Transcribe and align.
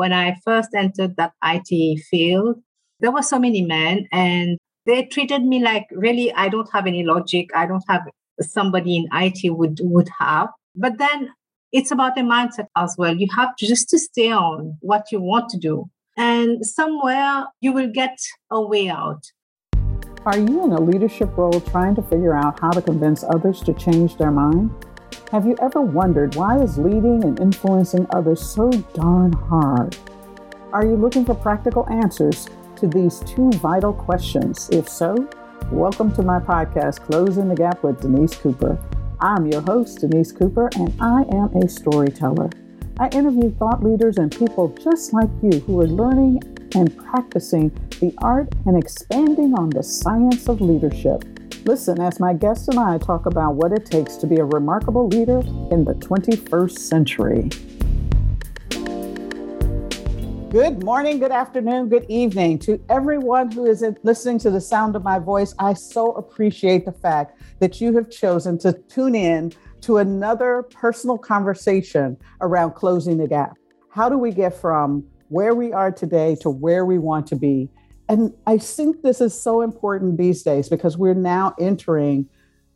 when 0.00 0.14
I 0.14 0.34
first 0.46 0.70
entered 0.74 1.16
that 1.16 1.34
IT 1.44 2.00
field, 2.04 2.62
there 3.00 3.12
were 3.12 3.20
so 3.20 3.38
many 3.38 3.60
men 3.60 4.08
and 4.10 4.56
they 4.86 5.04
treated 5.04 5.44
me 5.44 5.58
like 5.62 5.88
really 5.90 6.32
I 6.32 6.48
don't 6.48 6.70
have 6.72 6.86
any 6.86 7.02
logic. 7.04 7.50
I 7.54 7.66
don't 7.66 7.84
have 7.86 8.08
somebody 8.40 8.96
in 8.96 9.08
IT 9.12 9.50
would 9.50 9.78
would 9.82 10.08
have. 10.18 10.48
But 10.74 10.96
then 10.96 11.28
it's 11.70 11.90
about 11.90 12.16
a 12.16 12.22
mindset 12.22 12.68
as 12.76 12.94
well. 12.96 13.14
You 13.14 13.28
have 13.36 13.54
to 13.56 13.66
just 13.66 13.90
to 13.90 13.98
stay 13.98 14.32
on 14.32 14.78
what 14.80 15.12
you 15.12 15.20
want 15.20 15.50
to 15.50 15.58
do. 15.58 15.90
And 16.16 16.64
somewhere 16.64 17.44
you 17.60 17.74
will 17.74 17.92
get 17.92 18.16
a 18.50 18.62
way 18.72 18.88
out. 18.88 19.22
Are 20.24 20.38
you 20.38 20.64
in 20.64 20.72
a 20.72 20.80
leadership 20.80 21.36
role 21.36 21.60
trying 21.60 21.94
to 21.96 22.02
figure 22.02 22.34
out 22.34 22.58
how 22.58 22.70
to 22.70 22.80
convince 22.80 23.22
others 23.22 23.60
to 23.68 23.74
change 23.74 24.16
their 24.16 24.30
mind? 24.30 24.70
Have 25.32 25.46
you 25.46 25.56
ever 25.62 25.80
wondered 25.80 26.34
why 26.34 26.60
is 26.60 26.76
leading 26.76 27.22
and 27.24 27.38
influencing 27.38 28.06
others 28.10 28.40
so 28.40 28.70
darn 28.94 29.32
hard? 29.32 29.96
Are 30.72 30.84
you 30.84 30.96
looking 30.96 31.24
for 31.24 31.34
practical 31.34 31.88
answers 31.88 32.48
to 32.76 32.86
these 32.86 33.20
two 33.20 33.50
vital 33.52 33.92
questions? 33.92 34.68
If 34.70 34.88
so, 34.88 35.28
welcome 35.70 36.12
to 36.16 36.22
my 36.22 36.40
podcast, 36.40 37.00
Closing 37.00 37.48
the 37.48 37.54
Gap 37.54 37.82
with 37.82 38.00
Denise 38.00 38.36
Cooper. 38.36 38.78
I'm 39.20 39.46
your 39.46 39.60
host, 39.60 40.00
Denise 40.00 40.32
Cooper, 40.32 40.68
and 40.76 40.92
I 41.00 41.22
am 41.32 41.54
a 41.56 41.68
storyteller. 41.68 42.50
I 42.98 43.08
interview 43.08 43.50
thought 43.54 43.82
leaders 43.82 44.18
and 44.18 44.36
people 44.36 44.68
just 44.82 45.12
like 45.12 45.30
you 45.42 45.60
who 45.60 45.80
are 45.80 45.86
learning 45.86 46.42
and 46.74 46.96
practicing 46.96 47.70
the 48.00 48.14
art 48.18 48.48
and 48.66 48.76
expanding 48.76 49.54
on 49.54 49.70
the 49.70 49.82
science 49.82 50.48
of 50.48 50.60
leadership. 50.60 51.24
Listen 51.66 52.00
as 52.00 52.18
my 52.18 52.32
guests 52.32 52.68
and 52.68 52.78
I 52.78 52.96
talk 52.96 53.26
about 53.26 53.54
what 53.54 53.70
it 53.70 53.84
takes 53.84 54.16
to 54.16 54.26
be 54.26 54.36
a 54.36 54.44
remarkable 54.44 55.06
leader 55.08 55.40
in 55.70 55.84
the 55.84 55.92
21st 55.94 56.78
century. 56.78 57.50
Good 60.50 60.82
morning, 60.82 61.18
good 61.18 61.30
afternoon, 61.30 61.90
good 61.90 62.06
evening 62.08 62.60
to 62.60 62.82
everyone 62.88 63.50
who 63.52 63.66
is 63.66 63.84
listening 64.02 64.38
to 64.38 64.50
the 64.50 64.60
sound 64.60 64.96
of 64.96 65.04
my 65.04 65.18
voice. 65.18 65.54
I 65.58 65.74
so 65.74 66.12
appreciate 66.12 66.86
the 66.86 66.92
fact 66.92 67.38
that 67.58 67.78
you 67.78 67.94
have 67.94 68.10
chosen 68.10 68.56
to 68.60 68.72
tune 68.88 69.14
in 69.14 69.52
to 69.82 69.98
another 69.98 70.62
personal 70.62 71.18
conversation 71.18 72.16
around 72.40 72.72
closing 72.72 73.18
the 73.18 73.28
gap. 73.28 73.58
How 73.90 74.08
do 74.08 74.16
we 74.16 74.32
get 74.32 74.54
from 74.54 75.04
where 75.28 75.54
we 75.54 75.74
are 75.74 75.92
today 75.92 76.36
to 76.40 76.48
where 76.48 76.86
we 76.86 76.98
want 76.98 77.26
to 77.28 77.36
be? 77.36 77.68
And 78.10 78.34
I 78.44 78.58
think 78.58 79.02
this 79.02 79.20
is 79.20 79.40
so 79.40 79.62
important 79.62 80.18
these 80.18 80.42
days 80.42 80.68
because 80.68 80.98
we're 80.98 81.14
now 81.14 81.54
entering 81.60 82.28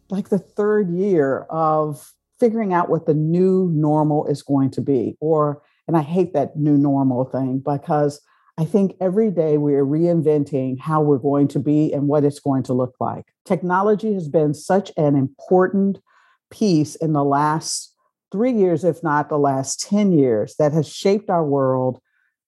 like 0.08 0.28
the 0.28 0.38
third 0.38 0.88
year 0.90 1.40
of 1.50 2.12
figuring 2.38 2.72
out 2.72 2.88
what 2.88 3.06
the 3.06 3.14
new 3.14 3.68
normal 3.72 4.26
is 4.26 4.42
going 4.42 4.70
to 4.70 4.80
be 4.80 5.16
or 5.20 5.60
and 5.88 5.96
I 5.96 6.02
hate 6.02 6.34
that 6.34 6.56
new 6.56 6.78
normal 6.78 7.24
thing 7.24 7.58
because 7.58 8.20
I 8.56 8.64
think 8.64 8.94
every 9.00 9.32
day 9.32 9.58
we 9.58 9.74
are 9.74 9.84
reinventing 9.84 10.78
how 10.78 11.02
we're 11.02 11.18
going 11.18 11.48
to 11.48 11.58
be 11.58 11.92
and 11.92 12.06
what 12.06 12.24
it's 12.24 12.38
going 12.38 12.62
to 12.64 12.72
look 12.72 12.94
like. 13.00 13.24
Technology 13.44 14.14
has 14.14 14.28
been 14.28 14.54
such 14.54 14.92
an 14.96 15.16
important 15.16 15.98
piece 16.48 16.94
in 16.94 17.12
the 17.12 17.24
last 17.24 17.92
three 18.30 18.52
years, 18.52 18.84
if 18.84 19.02
not 19.02 19.28
the 19.28 19.38
last 19.38 19.80
10 19.80 20.12
years, 20.12 20.54
that 20.60 20.72
has 20.72 20.88
shaped 20.88 21.28
our 21.28 21.44
world, 21.44 22.00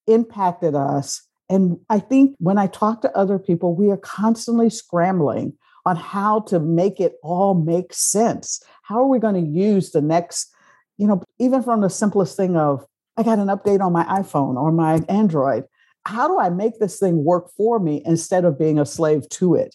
impacted 0.06 0.76
us. 0.76 1.25
And 1.48 1.78
I 1.88 1.98
think 1.98 2.34
when 2.38 2.58
I 2.58 2.66
talk 2.66 3.02
to 3.02 3.16
other 3.16 3.38
people, 3.38 3.74
we 3.74 3.90
are 3.90 3.96
constantly 3.96 4.70
scrambling 4.70 5.52
on 5.84 5.96
how 5.96 6.40
to 6.40 6.58
make 6.58 6.98
it 6.98 7.14
all 7.22 7.54
make 7.54 7.94
sense. 7.94 8.60
How 8.82 8.98
are 8.98 9.06
we 9.06 9.20
going 9.20 9.34
to 9.34 9.50
use 9.50 9.92
the 9.92 10.00
next, 10.00 10.52
you 10.98 11.06
know, 11.06 11.22
even 11.38 11.62
from 11.62 11.80
the 11.80 11.90
simplest 11.90 12.36
thing 12.36 12.56
of 12.56 12.84
I 13.16 13.22
got 13.22 13.38
an 13.38 13.46
update 13.46 13.80
on 13.80 13.92
my 13.92 14.04
iPhone 14.04 14.56
or 14.56 14.70
my 14.72 15.00
Android. 15.08 15.64
How 16.04 16.28
do 16.28 16.38
I 16.38 16.50
make 16.50 16.78
this 16.78 16.98
thing 16.98 17.24
work 17.24 17.50
for 17.56 17.78
me 17.78 18.02
instead 18.04 18.44
of 18.44 18.58
being 18.58 18.78
a 18.78 18.86
slave 18.86 19.28
to 19.30 19.54
it? 19.54 19.74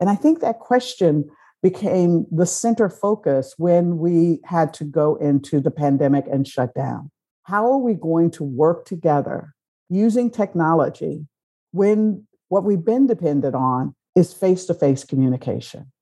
And 0.00 0.10
I 0.10 0.16
think 0.16 0.40
that 0.40 0.58
question 0.58 1.30
became 1.62 2.26
the 2.30 2.46
center 2.46 2.88
focus 2.88 3.54
when 3.58 3.98
we 3.98 4.40
had 4.44 4.72
to 4.74 4.84
go 4.84 5.16
into 5.16 5.60
the 5.60 5.70
pandemic 5.70 6.24
and 6.30 6.48
shut 6.48 6.74
down. 6.74 7.10
How 7.44 7.70
are 7.70 7.78
we 7.78 7.94
going 7.94 8.30
to 8.32 8.44
work 8.44 8.86
together 8.86 9.54
using 9.90 10.30
technology 10.30 11.26
when 11.72 12.26
what 12.48 12.64
we've 12.64 12.84
been 12.84 13.06
dependent 13.06 13.54
on 13.54 13.94
is 14.16 14.32
face 14.32 14.64
to 14.66 14.74
face 14.74 15.04
communication? 15.04 15.92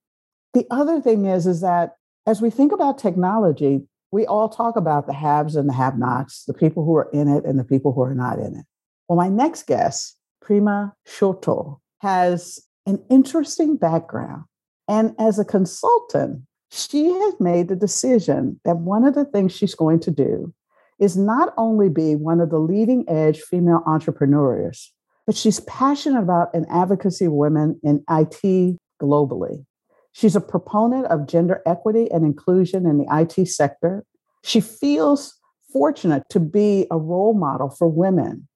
The 0.55 0.67
other 0.71 1.01
thing 1.01 1.27
is, 1.27 1.47
is 1.47 1.61
that 1.61 1.97
as 2.27 2.41
we 2.41 2.51
think 2.51 2.73
about 2.73 2.99
technology, 2.99 3.83
we 4.11 4.27
all 4.27 4.49
talk 4.49 4.77
about 4.77 5.07
the 5.07 5.13
haves 5.13 5.57
and 5.57 5.69
the 5.69 5.75
have 5.75 5.99
nots, 5.99 6.45
the 6.45 6.55
people 6.55 6.85
who 6.85 6.97
are 6.97 7.11
in 7.13 7.29
it 7.29 7.45
and 7.45 7.59
the 7.59 7.65
people 7.65 7.93
who 7.93 8.03
are 8.03 8.15
not 8.15 8.39
in 8.39 8.55
it. 8.55 8.65
Well, 9.09 9.17
my 9.17 9.29
next 9.29 9.67
guest, 9.67 10.17
Prima 10.41 10.95
Shoto, 11.07 11.79
has 12.01 12.61
an 12.87 13.03
interesting 13.11 13.77
background. 13.77 14.45
And 14.89 15.15
as 15.19 15.39
a 15.39 15.45
consultant, 15.45 16.43
she 16.71 17.11
has 17.11 17.35
made 17.41 17.69
the 17.69 17.77
decision 17.77 18.61
that 18.65 18.79
one 18.79 19.05
of 19.05 19.15
the 19.15 19.25
things 19.25 19.55
she's 19.55 19.75
going 19.75 20.01
to 20.01 20.11
do 20.11 20.53
is 20.99 21.17
not 21.17 21.55
only 21.57 21.89
be 21.89 22.17
one 22.17 22.41
of 22.41 22.51
the 22.51 22.59
leading 22.59 23.09
edge 23.09 23.41
female 23.41 23.83
entrepreneurs, 23.87 24.93
but 25.27 25.37
she's 25.37 25.61
passionate 25.61 26.21
about 26.21 26.53
an 26.55 26.67
advocacy 26.71 27.27
of 27.27 27.33
women 27.33 27.79
in 27.83 28.03
IT 28.11 28.79
globally. 29.01 29.65
She's 30.13 30.35
a 30.35 30.41
proponent 30.41 31.07
of 31.07 31.27
gender 31.27 31.63
equity 31.67 32.11
and 32.11 32.25
inclusion 32.25 32.87
in 32.87 32.99
the 32.99 33.07
IT 33.11 33.47
sector. 33.47 34.05
She 34.43 34.61
feels 34.61 35.39
fortunate 35.73 36.25
to 36.31 36.41
be 36.41 36.87
a 36.91 36.99
role 36.99 37.35
model 37.35 37.71
for 37.71 37.89
women 37.89 38.49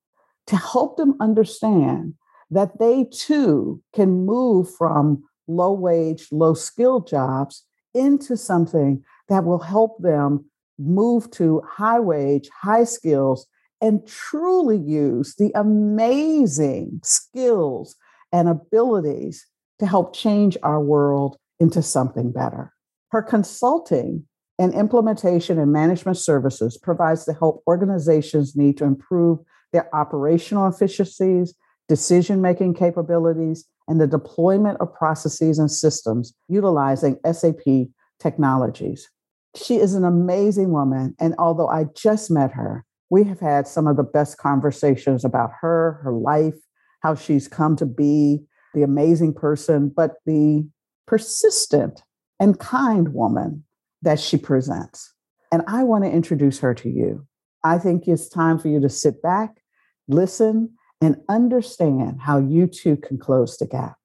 to 0.46 0.56
help 0.56 0.96
them 0.96 1.16
understand 1.20 2.14
that 2.50 2.78
they 2.78 3.04
too 3.04 3.80
can 3.94 4.26
move 4.26 4.74
from 4.74 5.22
low 5.46 5.72
wage, 5.72 6.28
low 6.32 6.54
skill 6.54 7.00
jobs 7.00 7.64
into 7.94 8.36
something 8.36 9.04
that 9.28 9.44
will 9.44 9.58
help 9.58 10.02
them 10.02 10.44
move 10.78 11.30
to 11.32 11.62
high 11.68 12.00
wage, 12.00 12.48
high 12.62 12.84
skills, 12.84 13.46
and 13.80 14.06
truly 14.06 14.78
use 14.78 15.34
the 15.34 15.50
amazing 15.54 17.00
skills 17.02 17.96
and 18.32 18.48
abilities 18.48 19.46
to 19.78 19.86
help 19.86 20.14
change 20.14 20.56
our 20.62 20.80
world 20.80 21.36
into 21.58 21.82
something 21.82 22.30
better. 22.30 22.72
Her 23.10 23.22
consulting 23.22 24.24
and 24.58 24.72
implementation 24.74 25.58
and 25.58 25.72
management 25.72 26.16
services 26.18 26.78
provides 26.78 27.24
the 27.24 27.34
help 27.34 27.62
organizations 27.66 28.54
need 28.54 28.78
to 28.78 28.84
improve 28.84 29.40
their 29.72 29.94
operational 29.94 30.68
efficiencies, 30.68 31.54
decision 31.88 32.40
making 32.40 32.74
capabilities, 32.74 33.66
and 33.88 34.00
the 34.00 34.06
deployment 34.06 34.80
of 34.80 34.94
processes 34.94 35.58
and 35.58 35.70
systems 35.70 36.34
utilizing 36.48 37.18
SAP 37.30 37.88
technologies. 38.20 39.10
She 39.56 39.76
is 39.76 39.94
an 39.94 40.04
amazing 40.04 40.72
woman. 40.72 41.14
And 41.20 41.34
although 41.38 41.68
I 41.68 41.84
just 41.94 42.30
met 42.30 42.52
her, 42.52 42.84
we 43.10 43.24
have 43.24 43.40
had 43.40 43.66
some 43.66 43.86
of 43.86 43.96
the 43.96 44.02
best 44.02 44.38
conversations 44.38 45.24
about 45.24 45.50
her, 45.60 46.00
her 46.02 46.12
life, 46.12 46.56
how 47.00 47.14
she's 47.14 47.48
come 47.48 47.76
to 47.76 47.86
be 47.86 48.42
the 48.74 48.82
amazing 48.82 49.34
person, 49.34 49.92
but 49.94 50.12
the 50.24 50.66
persistent 51.06 52.02
and 52.40 52.58
kind 52.58 53.12
woman 53.12 53.64
that 54.00 54.18
she 54.18 54.38
presents. 54.38 55.12
And 55.52 55.62
I 55.66 55.84
want 55.84 56.04
to 56.04 56.10
introduce 56.10 56.58
her 56.60 56.72
to 56.74 56.88
you. 56.88 57.26
I 57.62 57.78
think 57.78 58.08
it's 58.08 58.28
time 58.28 58.58
for 58.58 58.68
you 58.68 58.80
to 58.80 58.88
sit 58.88 59.22
back, 59.22 59.62
listen, 60.08 60.70
and 61.00 61.16
understand 61.28 62.20
how 62.20 62.38
you 62.38 62.66
too 62.66 62.96
can 62.96 63.18
close 63.18 63.58
the 63.58 63.66
gap. 63.66 63.96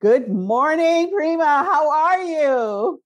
Good 0.00 0.28
morning, 0.28 1.10
Prima. 1.12 1.44
How 1.44 1.90
are 1.90 2.22
you? 2.22 3.02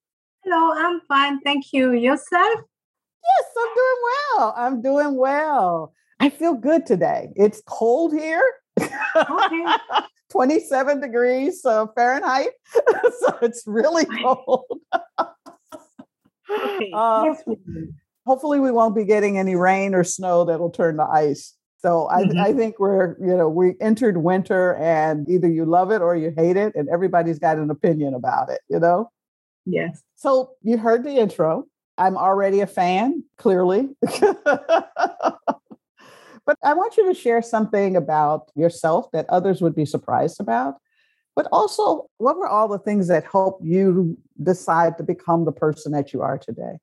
I'm 0.93 1.01
fine. 1.09 1.41
Thank 1.41 1.73
you. 1.73 1.93
Yourself? 1.93 2.61
Yes, 3.25 3.45
I'm 3.59 3.75
doing 3.75 3.97
well. 4.05 4.55
I'm 4.57 4.83
doing 4.83 5.17
well. 5.17 5.95
I 6.21 6.29
feel 6.29 6.53
good 6.53 6.85
today. 6.85 7.31
It's 7.35 7.63
cold 7.67 8.13
here. 8.13 8.43
Okay. 8.79 9.65
27 10.31 11.01
degrees 11.01 11.65
uh, 11.65 11.87
Fahrenheit. 11.95 12.51
so 12.75 13.39
it's 13.41 13.65
really 13.67 14.05
cold. 14.23 14.65
okay. 16.51 16.91
uh, 16.95 17.35
hopefully, 18.27 18.61
we 18.61 18.71
won't 18.71 18.95
be 18.95 19.05
getting 19.05 19.39
any 19.39 19.57
rain 19.57 19.95
or 19.95 20.05
snow 20.05 20.45
that'll 20.45 20.71
turn 20.71 20.99
to 20.99 21.05
ice. 21.05 21.55
So 21.79 22.07
I, 22.11 22.25
mm-hmm. 22.25 22.39
I 22.39 22.53
think 22.53 22.79
we're, 22.79 23.17
you 23.19 23.37
know, 23.37 23.49
we 23.49 23.75
entered 23.81 24.19
winter 24.19 24.77
and 24.77 25.29
either 25.29 25.49
you 25.49 25.65
love 25.65 25.91
it 25.91 26.03
or 26.03 26.17
you 26.17 26.35
hate 26.37 26.59
it, 26.59 26.75
and 26.75 26.89
everybody's 26.91 27.39
got 27.39 27.57
an 27.57 27.71
opinion 27.71 28.13
about 28.13 28.51
it, 28.51 28.61
you 28.69 28.79
know? 28.79 29.11
Yes. 29.65 30.03
So 30.17 30.53
you 30.63 30.79
heard 30.79 31.05
the 31.05 31.17
intro. 31.17 31.67
I'm 31.99 32.17
already 32.17 32.61
a 32.61 32.67
fan, 32.67 33.25
clearly. 33.37 33.91
But 36.45 36.57
I 36.65 36.75
want 36.75 36.97
you 36.97 37.07
to 37.07 37.15
share 37.15 37.41
something 37.43 37.97
about 37.97 38.51
yourself 38.55 39.11
that 39.13 39.27
others 39.29 39.61
would 39.63 39.75
be 39.75 39.85
surprised 39.85 40.41
about. 40.41 40.75
But 41.37 41.47
also, 41.53 42.09
what 42.19 42.37
were 42.37 42.49
all 42.49 42.69
the 42.69 42.79
things 42.79 43.09
that 43.09 43.25
helped 43.25 43.65
you 43.65 44.19
decide 44.43 44.99
to 44.99 45.05
become 45.05 45.45
the 45.45 45.53
person 45.53 45.93
that 45.93 46.13
you 46.13 46.21
are 46.21 46.39
today? 46.39 46.79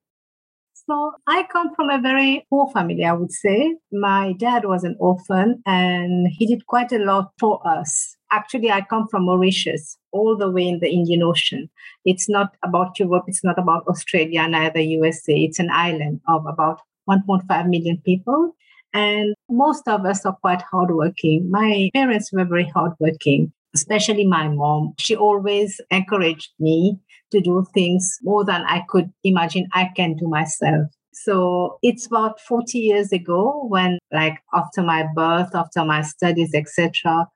So 0.90 1.12
I 1.28 1.44
come 1.44 1.72
from 1.76 1.88
a 1.88 2.00
very 2.00 2.44
poor 2.50 2.68
family, 2.72 3.04
I 3.04 3.12
would 3.12 3.30
say. 3.30 3.76
My 3.92 4.32
dad 4.32 4.64
was 4.64 4.82
an 4.82 4.96
orphan 4.98 5.62
and 5.64 6.26
he 6.26 6.46
did 6.46 6.66
quite 6.66 6.90
a 6.90 6.98
lot 6.98 7.30
for 7.38 7.64
us. 7.64 8.16
Actually, 8.32 8.72
I 8.72 8.80
come 8.80 9.06
from 9.06 9.26
Mauritius, 9.26 9.96
all 10.10 10.36
the 10.36 10.50
way 10.50 10.66
in 10.66 10.80
the 10.80 10.90
Indian 10.90 11.22
Ocean. 11.22 11.70
It's 12.04 12.28
not 12.28 12.56
about 12.64 12.98
Europe, 12.98 13.26
it's 13.28 13.44
not 13.44 13.56
about 13.56 13.86
Australia, 13.86 14.48
neither 14.48 14.80
USA. 14.80 15.34
It's 15.34 15.60
an 15.60 15.70
island 15.70 16.22
of 16.26 16.44
about 16.44 16.80
1.5 17.08 17.68
million 17.68 18.02
people. 18.04 18.56
And 18.92 19.36
most 19.48 19.86
of 19.86 20.04
us 20.04 20.26
are 20.26 20.36
quite 20.40 20.62
hardworking. 20.62 21.48
My 21.52 21.90
parents 21.94 22.32
were 22.32 22.44
very 22.44 22.68
hardworking, 22.68 23.52
especially 23.76 24.26
my 24.26 24.48
mom. 24.48 24.94
She 24.98 25.14
always 25.14 25.80
encouraged 25.92 26.50
me 26.58 26.98
to 27.30 27.40
do 27.40 27.66
things 27.74 28.18
more 28.22 28.44
than 28.44 28.62
I 28.62 28.84
could 28.88 29.12
imagine 29.24 29.68
I 29.72 29.90
can 29.96 30.16
do 30.16 30.28
myself. 30.28 30.88
So 31.12 31.78
it's 31.82 32.06
about 32.06 32.40
40 32.40 32.78
years 32.78 33.12
ago 33.12 33.66
when, 33.68 33.98
like, 34.12 34.38
after 34.54 34.82
my 34.82 35.06
birth, 35.14 35.54
after 35.54 35.84
my 35.84 36.02
studies, 36.02 36.54
etc., 36.54 37.26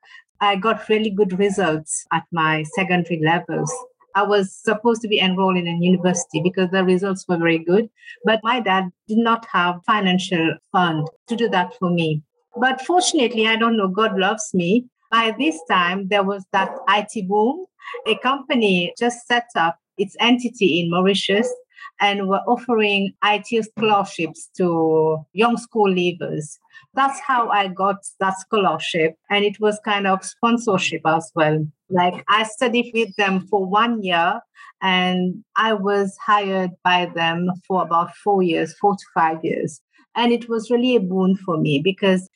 I 0.41 0.55
got 0.55 0.89
really 0.89 1.09
good 1.09 1.37
results 1.39 2.05
at 2.11 2.23
my 2.31 2.63
secondary 2.75 3.21
levels. 3.23 3.71
I 4.15 4.23
was 4.23 4.53
supposed 4.53 5.01
to 5.01 5.07
be 5.07 5.19
enrolled 5.19 5.57
in 5.57 5.67
a 5.67 5.77
university 5.77 6.41
because 6.41 6.69
the 6.71 6.83
results 6.85 7.25
were 7.27 7.37
very 7.37 7.59
good, 7.59 7.89
but 8.23 8.39
my 8.43 8.61
dad 8.61 8.89
did 9.07 9.17
not 9.17 9.45
have 9.51 9.81
financial 9.85 10.55
fund 10.71 11.07
to 11.27 11.35
do 11.35 11.49
that 11.49 11.75
for 11.77 11.89
me. 11.89 12.21
But 12.57 12.81
fortunately, 12.81 13.47
I 13.47 13.57
don't 13.57 13.77
know, 13.77 13.89
God 13.89 14.17
loves 14.17 14.53
me. 14.53 14.85
By 15.11 15.35
this 15.37 15.59
time, 15.69 16.07
there 16.07 16.23
was 16.23 16.45
that 16.53 16.73
IT 16.89 17.27
boom. 17.27 17.65
A 18.07 18.17
company 18.17 18.93
just 18.97 19.27
set 19.27 19.47
up 19.55 19.77
its 19.97 20.15
entity 20.19 20.81
in 20.81 20.89
Mauritius 20.89 21.51
and 21.99 22.27
were 22.27 22.41
offering 22.47 23.13
IT 23.23 23.65
scholarships 23.65 24.49
to 24.57 25.25
young 25.33 25.57
school 25.57 25.89
leavers. 25.89 26.57
That's 26.93 27.19
how 27.19 27.49
I 27.49 27.67
got 27.67 27.97
that 28.19 28.39
scholarship. 28.39 29.15
And 29.29 29.45
it 29.45 29.59
was 29.59 29.79
kind 29.85 30.07
of 30.07 30.23
sponsorship 30.23 31.01
as 31.05 31.31
well. 31.35 31.65
Like 31.89 32.23
I 32.27 32.43
studied 32.43 32.91
with 32.93 33.15
them 33.15 33.47
for 33.47 33.65
one 33.65 34.03
year 34.03 34.41
and 34.81 35.43
I 35.55 35.73
was 35.73 36.17
hired 36.25 36.71
by 36.83 37.11
them 37.15 37.49
for 37.67 37.81
about 37.81 38.15
four 38.17 38.43
years, 38.43 38.77
four 38.77 38.93
to 38.93 39.05
five 39.13 39.43
years. 39.43 39.81
And 40.15 40.31
it 40.31 40.49
was 40.49 40.71
really 40.71 40.95
a 40.95 41.01
boon 41.01 41.35
for 41.35 41.57
me 41.57 41.81
because 41.83 42.29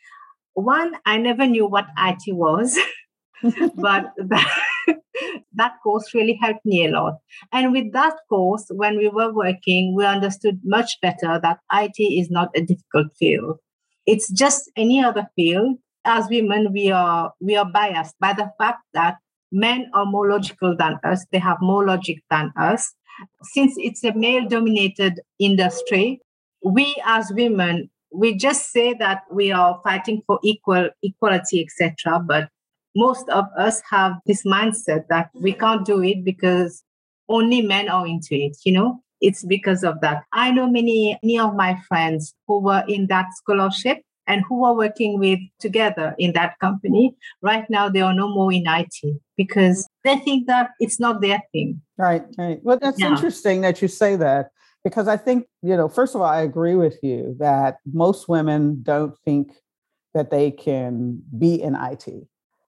one, 0.53 0.95
I 1.06 1.17
never 1.17 1.45
knew 1.45 1.65
what 1.65 1.88
IT 1.97 2.35
was. 2.35 2.77
but 3.75 4.11
that, 4.17 4.61
that 5.53 5.73
course 5.83 6.13
really 6.13 6.37
helped 6.41 6.65
me 6.65 6.85
a 6.85 6.91
lot. 6.91 7.15
And 7.51 7.71
with 7.71 7.91
that 7.93 8.15
course, 8.29 8.65
when 8.69 8.97
we 8.97 9.07
were 9.07 9.33
working, 9.33 9.95
we 9.95 10.05
understood 10.05 10.59
much 10.63 10.99
better 11.01 11.39
that 11.41 11.59
IT 11.73 12.01
is 12.01 12.29
not 12.29 12.49
a 12.55 12.61
difficult 12.61 13.07
field. 13.17 13.57
It's 14.05 14.31
just 14.31 14.71
any 14.75 15.03
other 15.03 15.27
field. 15.35 15.77
As 16.05 16.27
women, 16.29 16.71
we 16.71 16.91
are 16.91 17.33
we 17.41 17.55
are 17.55 17.69
biased 17.69 18.15
by 18.19 18.33
the 18.33 18.51
fact 18.57 18.79
that 18.93 19.17
men 19.51 19.89
are 19.93 20.05
more 20.05 20.29
logical 20.29 20.75
than 20.75 20.97
us. 21.03 21.25
They 21.31 21.39
have 21.39 21.57
more 21.61 21.85
logic 21.85 22.19
than 22.29 22.53
us. 22.57 22.93
Since 23.43 23.73
it's 23.77 24.03
a 24.03 24.13
male-dominated 24.13 25.19
industry, 25.39 26.21
we 26.63 26.95
as 27.05 27.31
women 27.33 27.89
we 28.11 28.35
just 28.35 28.71
say 28.71 28.93
that 28.95 29.23
we 29.31 29.51
are 29.51 29.79
fighting 29.83 30.21
for 30.25 30.39
equal 30.43 30.89
equality 31.03 31.63
etc 31.63 32.19
but 32.19 32.49
most 32.95 33.27
of 33.30 33.45
us 33.57 33.81
have 33.89 34.13
this 34.25 34.44
mindset 34.45 35.07
that 35.09 35.30
we 35.33 35.53
can't 35.53 35.86
do 35.86 36.01
it 36.01 36.24
because 36.24 36.83
only 37.27 37.62
men 37.62 37.89
are 37.89 38.07
into 38.07 38.36
it, 38.36 38.57
you 38.65 38.74
know? 38.74 39.01
It's 39.21 39.44
because 39.44 39.83
of 39.83 40.00
that. 40.01 40.24
I 40.31 40.51
know 40.51 40.69
many, 40.69 41.19
many 41.21 41.39
of 41.39 41.56
my 41.56 41.80
friends 41.88 42.33
who 42.47 42.62
were 42.62 42.83
in 42.88 43.07
that 43.07 43.27
scholarship 43.36 44.01
and 44.30 44.44
who 44.47 44.63
are 44.63 44.75
working 44.75 45.19
with 45.19 45.39
together 45.59 46.15
in 46.18 46.33
that 46.33 46.57
company. 46.59 47.15
Right 47.41 47.65
now, 47.69 47.89
they 47.89 48.01
are 48.01 48.13
no 48.13 48.30
more 48.30 48.53
in 48.53 48.63
IT 48.68 49.19
because 49.35 49.88
they 50.03 50.18
think 50.18 50.47
that 50.47 50.69
it's 50.80 51.00
not 51.00 51.19
their 51.19 51.42
thing. 51.51 51.81
Right, 51.97 52.24
right. 52.38 52.59
Well, 52.63 52.80
that's 52.80 53.00
yeah. 53.00 53.09
interesting 53.09 53.62
that 53.62 53.81
you 53.81 53.88
say 53.88 54.15
that 54.15 54.51
because 54.83 55.07
I 55.07 55.18
think, 55.18 55.47
you 55.62 55.75
know, 55.75 55.89
first 55.89 56.15
of 56.15 56.21
all, 56.21 56.27
I 56.27 56.42
agree 56.42 56.75
with 56.75 56.97
you 57.03 57.35
that 57.39 57.77
most 57.92 58.30
women 58.30 58.81
don't 58.83 59.18
think 59.25 59.51
that 60.13 60.31
they 60.31 60.51
can 60.51 61.21
be 61.38 61.62
in 61.62 61.75
IT. 61.75 62.07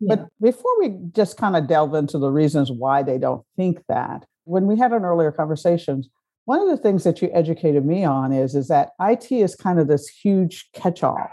But 0.08 0.28
before 0.42 0.72
we 0.80 0.96
just 1.14 1.38
kind 1.38 1.56
of 1.56 1.68
delve 1.68 1.94
into 1.94 2.18
the 2.18 2.32
reasons 2.32 2.72
why 2.72 3.04
they 3.04 3.18
don't 3.18 3.46
think 3.56 3.84
that, 3.88 4.26
when 4.46 4.66
we 4.66 4.78
had 4.78 4.92
an 4.92 5.04
earlier 5.04 5.32
conversations, 5.32 6.10
one 6.46 6.60
of 6.60 6.70
the 6.70 6.82
things 6.82 7.04
that 7.04 7.22
you 7.22 7.30
educated 7.34 7.86
me 7.86 8.04
on 8.04 8.34
is 8.34 8.56
is 8.56 8.68
that 8.68 8.90
IT 9.00 9.32
is 9.32 9.56
kind 9.56 9.80
of 9.80 9.88
this 9.88 10.08
huge 10.08 10.70
catch-all. 10.74 11.30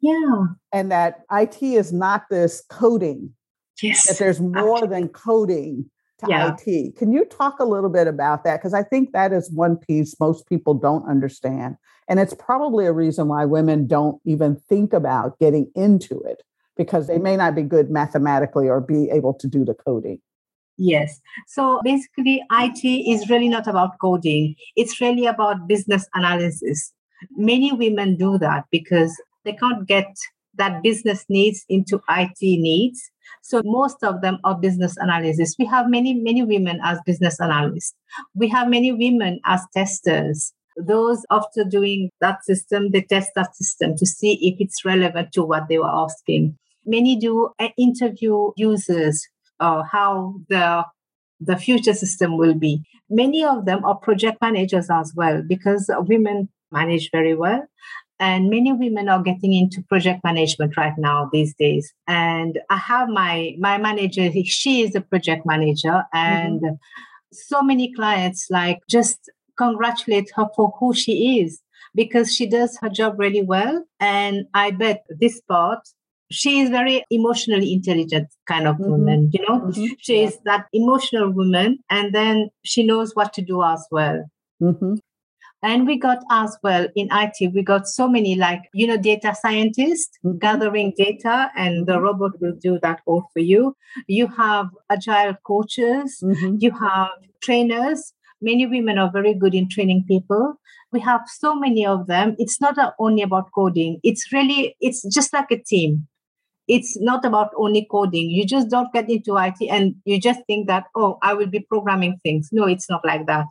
Yeah. 0.00 0.44
And 0.72 0.90
that 0.90 1.20
IT 1.30 1.62
is 1.62 1.92
not 1.92 2.24
this 2.30 2.62
coding. 2.70 3.34
Yes. 3.82 4.08
That 4.08 4.18
there's 4.18 4.40
more 4.40 4.86
than 4.86 5.08
coding 5.26 5.90
to 6.18 6.26
yeah. 6.28 6.56
IT. 6.66 6.96
Can 6.96 7.12
you 7.12 7.24
talk 7.24 7.60
a 7.60 7.64
little 7.64 7.90
bit 7.90 8.06
about 8.06 8.44
that? 8.44 8.58
Because 8.58 8.74
I 8.74 8.82
think 8.82 9.12
that 9.12 9.32
is 9.32 9.50
one 9.50 9.76
piece 9.76 10.18
most 10.18 10.48
people 10.48 10.74
don't 10.74 11.06
understand. 11.08 11.76
And 12.08 12.18
it's 12.18 12.34
probably 12.34 12.86
a 12.86 12.92
reason 12.92 13.28
why 13.28 13.44
women 13.44 13.86
don't 13.86 14.20
even 14.24 14.56
think 14.68 14.92
about 14.92 15.38
getting 15.38 15.70
into 15.74 16.20
it 16.22 16.42
because 16.80 17.06
they 17.08 17.18
may 17.18 17.36
not 17.36 17.54
be 17.54 17.62
good 17.62 17.90
mathematically 17.90 18.66
or 18.66 18.80
be 18.80 19.10
able 19.10 19.34
to 19.34 19.46
do 19.46 19.66
the 19.66 19.74
coding. 19.74 20.18
Yes. 20.78 21.20
So 21.46 21.78
basically, 21.84 22.42
IT 22.50 22.82
is 22.82 23.28
really 23.28 23.50
not 23.50 23.66
about 23.66 23.98
coding, 24.00 24.54
it's 24.76 24.98
really 24.98 25.26
about 25.26 25.68
business 25.68 26.08
analysis. 26.14 26.94
Many 27.36 27.70
women 27.70 28.16
do 28.16 28.38
that 28.38 28.64
because 28.70 29.14
they 29.44 29.52
can't 29.52 29.86
get 29.86 30.06
that 30.54 30.82
business 30.82 31.26
needs 31.28 31.66
into 31.68 32.00
IT 32.08 32.38
needs. 32.40 33.10
So 33.42 33.60
most 33.62 34.02
of 34.02 34.22
them 34.22 34.38
are 34.42 34.58
business 34.58 34.96
analysis. 34.96 35.56
We 35.58 35.66
have 35.66 35.90
many, 35.90 36.14
many 36.14 36.42
women 36.42 36.80
as 36.82 36.98
business 37.04 37.38
analysts. 37.42 37.94
We 38.34 38.48
have 38.48 38.70
many 38.70 38.90
women 38.90 39.38
as 39.44 39.60
testers. 39.74 40.54
Those 40.78 41.26
after 41.30 41.62
doing 41.62 42.08
that 42.22 42.42
system, 42.42 42.90
they 42.90 43.02
test 43.02 43.32
that 43.36 43.54
system 43.54 43.96
to 43.98 44.06
see 44.06 44.38
if 44.40 44.56
it's 44.60 44.82
relevant 44.82 45.32
to 45.32 45.42
what 45.42 45.68
they 45.68 45.76
were 45.76 45.94
asking. 46.06 46.56
Many 46.84 47.16
do 47.16 47.50
uh, 47.58 47.68
interview 47.76 48.52
users 48.56 49.26
uh, 49.60 49.82
how 49.82 50.34
the 50.48 50.84
the 51.40 51.56
future 51.56 51.94
system 51.94 52.36
will 52.36 52.54
be. 52.54 52.82
Many 53.08 53.44
of 53.44 53.64
them 53.64 53.84
are 53.84 53.96
project 53.96 54.38
managers 54.40 54.90
as 54.90 55.12
well 55.16 55.42
because 55.46 55.90
women 56.06 56.48
manage 56.70 57.10
very 57.10 57.34
well. 57.34 57.66
And 58.18 58.50
many 58.50 58.72
women 58.72 59.08
are 59.08 59.22
getting 59.22 59.54
into 59.54 59.82
project 59.88 60.22
management 60.22 60.76
right 60.76 60.92
now 60.98 61.30
these 61.32 61.54
days. 61.54 61.90
And 62.06 62.58
I 62.68 62.76
have 62.76 63.08
my 63.08 63.54
my 63.58 63.78
manager, 63.78 64.30
she 64.44 64.82
is 64.82 64.94
a 64.94 65.00
project 65.00 65.46
manager, 65.46 66.04
and 66.12 66.60
mm-hmm. 66.60 66.74
so 67.32 67.62
many 67.62 67.94
clients 67.94 68.48
like 68.50 68.80
just 68.90 69.30
congratulate 69.56 70.30
her 70.36 70.46
for 70.54 70.72
who 70.78 70.92
she 70.92 71.40
is 71.40 71.62
because 71.94 72.34
she 72.34 72.46
does 72.46 72.78
her 72.82 72.90
job 72.90 73.18
really 73.18 73.42
well. 73.42 73.84
And 73.98 74.44
I 74.52 74.70
bet 74.72 75.04
this 75.08 75.40
part 75.48 75.80
she 76.30 76.60
is 76.60 76.70
very 76.70 77.04
emotionally 77.10 77.72
intelligent 77.72 78.28
kind 78.46 78.66
of 78.66 78.76
mm-hmm. 78.76 78.90
woman 78.90 79.30
you 79.32 79.44
know 79.46 79.60
mm-hmm. 79.60 79.86
she 79.98 80.22
is 80.22 80.38
that 80.44 80.66
emotional 80.72 81.30
woman 81.30 81.78
and 81.90 82.14
then 82.14 82.48
she 82.64 82.84
knows 82.84 83.14
what 83.14 83.32
to 83.32 83.42
do 83.42 83.62
as 83.62 83.84
well 83.90 84.24
mm-hmm. 84.62 84.94
and 85.62 85.86
we 85.86 85.98
got 85.98 86.18
as 86.30 86.56
well 86.62 86.86
in 86.94 87.08
it 87.10 87.52
we 87.54 87.62
got 87.62 87.86
so 87.86 88.08
many 88.08 88.36
like 88.36 88.62
you 88.72 88.86
know 88.86 88.96
data 88.96 89.34
scientists 89.40 90.18
mm-hmm. 90.24 90.38
gathering 90.38 90.92
data 90.96 91.50
and 91.56 91.86
the 91.86 92.00
robot 92.00 92.40
will 92.40 92.54
do 92.60 92.78
that 92.80 93.00
all 93.06 93.28
for 93.32 93.40
you 93.40 93.74
you 94.06 94.26
have 94.28 94.68
agile 94.90 95.34
coaches 95.44 96.22
mm-hmm. 96.22 96.56
you 96.58 96.70
have 96.70 97.10
trainers 97.42 98.12
many 98.40 98.66
women 98.66 98.98
are 98.98 99.10
very 99.10 99.34
good 99.34 99.54
in 99.54 99.68
training 99.68 100.04
people 100.06 100.54
we 100.92 101.00
have 101.00 101.20
so 101.26 101.54
many 101.54 101.84
of 101.84 102.06
them 102.06 102.34
it's 102.38 102.60
not 102.60 102.76
only 102.98 103.22
about 103.22 103.50
coding 103.52 103.98
it's 104.02 104.32
really 104.32 104.76
it's 104.80 105.02
just 105.14 105.32
like 105.32 105.50
a 105.50 105.58
team 105.58 106.06
it's 106.70 106.96
not 107.00 107.24
about 107.24 107.50
only 107.56 107.84
coding. 107.90 108.30
You 108.30 108.46
just 108.46 108.68
don't 108.68 108.92
get 108.92 109.10
into 109.10 109.36
IT 109.36 109.56
and 109.68 109.96
you 110.04 110.20
just 110.20 110.40
think 110.46 110.68
that, 110.68 110.84
oh, 110.94 111.18
I 111.20 111.34
will 111.34 111.48
be 111.48 111.66
programming 111.68 112.20
things. 112.22 112.50
No, 112.52 112.64
it's 112.64 112.88
not 112.88 113.04
like 113.04 113.26
that. 113.26 113.46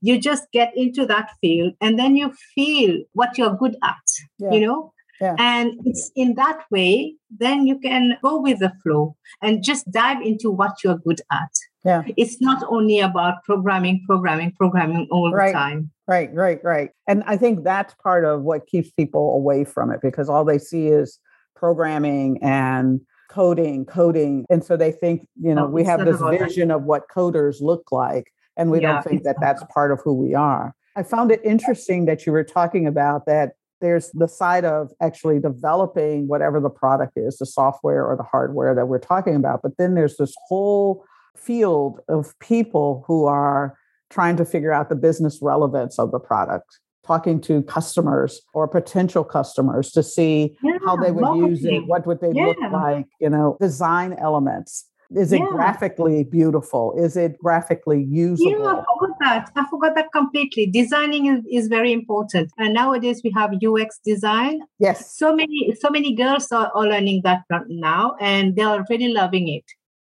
You 0.00 0.20
just 0.20 0.50
get 0.52 0.76
into 0.76 1.06
that 1.06 1.30
field 1.40 1.74
and 1.80 2.00
then 2.00 2.16
you 2.16 2.34
feel 2.54 3.00
what 3.12 3.38
you're 3.38 3.54
good 3.54 3.76
at, 3.84 4.04
yeah. 4.40 4.50
you 4.50 4.60
know? 4.60 4.92
Yeah. 5.20 5.36
And 5.38 5.74
it's 5.84 6.10
in 6.16 6.34
that 6.34 6.64
way, 6.72 7.14
then 7.30 7.64
you 7.64 7.78
can 7.78 8.18
go 8.22 8.40
with 8.40 8.58
the 8.58 8.72
flow 8.82 9.16
and 9.40 9.62
just 9.62 9.88
dive 9.92 10.20
into 10.20 10.50
what 10.50 10.82
you're 10.82 10.98
good 10.98 11.20
at. 11.30 11.52
Yeah. 11.84 12.02
It's 12.16 12.40
not 12.40 12.64
only 12.68 12.98
about 12.98 13.44
programming, 13.44 14.02
programming, 14.04 14.52
programming 14.58 15.06
all 15.12 15.32
right. 15.32 15.48
the 15.48 15.52
time. 15.52 15.92
Right, 16.08 16.34
right, 16.34 16.58
right. 16.64 16.90
And 17.06 17.22
I 17.28 17.36
think 17.36 17.62
that's 17.62 17.94
part 18.02 18.24
of 18.24 18.42
what 18.42 18.66
keeps 18.66 18.90
people 18.90 19.36
away 19.36 19.64
from 19.64 19.92
it 19.92 20.00
because 20.02 20.28
all 20.28 20.44
they 20.44 20.58
see 20.58 20.88
is 20.88 21.20
programming 21.54 22.42
and 22.42 23.00
coding, 23.30 23.84
coding. 23.84 24.46
And 24.50 24.64
so 24.64 24.76
they 24.76 24.92
think, 24.92 25.26
you 25.40 25.54
know, 25.54 25.64
oh, 25.64 25.68
we 25.68 25.84
have 25.84 26.04
this 26.04 26.20
vision 26.20 26.70
of 26.70 26.84
what 26.84 27.08
coders 27.08 27.60
look 27.60 27.90
like. 27.90 28.32
And 28.56 28.70
we 28.70 28.80
yeah, 28.80 28.92
don't 28.92 29.02
think 29.02 29.24
that 29.24 29.36
that's 29.40 29.62
part 29.72 29.90
of 29.90 30.00
who 30.04 30.14
we 30.14 30.34
are. 30.34 30.74
I 30.96 31.02
found 31.02 31.32
it 31.32 31.40
interesting 31.44 32.04
that 32.04 32.24
you 32.24 32.32
were 32.32 32.44
talking 32.44 32.86
about 32.86 33.26
that 33.26 33.52
there's 33.80 34.10
the 34.12 34.28
side 34.28 34.64
of 34.64 34.92
actually 35.02 35.40
developing 35.40 36.28
whatever 36.28 36.60
the 36.60 36.70
product 36.70 37.14
is, 37.16 37.38
the 37.38 37.46
software 37.46 38.06
or 38.06 38.16
the 38.16 38.22
hardware 38.22 38.74
that 38.74 38.86
we're 38.86 38.98
talking 38.98 39.34
about. 39.34 39.60
But 39.62 39.76
then 39.76 39.94
there's 39.94 40.16
this 40.16 40.34
whole 40.46 41.04
field 41.36 42.00
of 42.08 42.38
people 42.38 43.04
who 43.06 43.26
are 43.26 43.76
trying 44.10 44.36
to 44.36 44.44
figure 44.44 44.72
out 44.72 44.88
the 44.88 44.94
business 44.94 45.40
relevance 45.42 45.98
of 45.98 46.12
the 46.12 46.20
product 46.20 46.78
talking 47.06 47.40
to 47.40 47.62
customers 47.62 48.40
or 48.52 48.66
potential 48.66 49.24
customers 49.24 49.90
to 49.92 50.02
see 50.02 50.56
yeah, 50.62 50.78
how 50.84 50.96
they 50.96 51.10
would 51.10 51.22
marketing. 51.22 51.48
use 51.48 51.64
it 51.64 51.86
what 51.86 52.06
would 52.06 52.20
they 52.20 52.32
yeah. 52.32 52.46
look 52.46 52.58
like 52.72 53.06
you 53.20 53.28
know 53.28 53.56
design 53.60 54.14
elements 54.14 54.86
is 55.14 55.32
it 55.32 55.40
yeah. 55.40 55.46
graphically 55.50 56.24
beautiful 56.24 56.94
is 56.96 57.16
it 57.16 57.38
graphically 57.38 58.02
usable 58.04 58.50
yeah 58.50 58.72
i 58.72 58.84
forgot 58.98 59.16
that 59.20 59.50
i 59.56 59.66
forgot 59.68 59.94
that 59.94 60.10
completely 60.12 60.66
designing 60.66 61.26
is, 61.26 61.40
is 61.50 61.68
very 61.68 61.92
important 61.92 62.50
and 62.58 62.72
nowadays 62.72 63.20
we 63.22 63.30
have 63.30 63.52
ux 63.62 64.00
design 64.04 64.60
yes 64.78 65.16
so 65.16 65.34
many 65.34 65.74
so 65.78 65.90
many 65.90 66.14
girls 66.14 66.50
are, 66.52 66.70
are 66.74 66.86
learning 66.86 67.20
that 67.22 67.42
now 67.68 68.16
and 68.20 68.56
they 68.56 68.62
are 68.62 68.84
really 68.90 69.12
loving 69.12 69.48
it 69.48 69.64